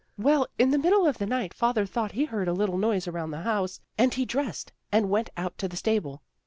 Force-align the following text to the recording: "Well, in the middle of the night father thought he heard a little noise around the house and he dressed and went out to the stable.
"Well, 0.17 0.47
in 0.57 0.71
the 0.71 0.79
middle 0.79 1.05
of 1.07 1.19
the 1.19 1.27
night 1.27 1.53
father 1.53 1.85
thought 1.85 2.13
he 2.13 2.25
heard 2.25 2.47
a 2.47 2.53
little 2.53 2.79
noise 2.79 3.07
around 3.07 3.29
the 3.29 3.41
house 3.41 3.79
and 3.99 4.11
he 4.11 4.25
dressed 4.25 4.71
and 4.91 5.11
went 5.11 5.29
out 5.37 5.59
to 5.59 5.67
the 5.67 5.77
stable. 5.77 6.23